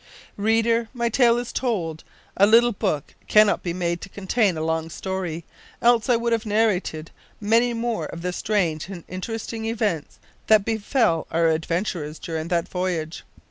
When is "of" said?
8.07-8.23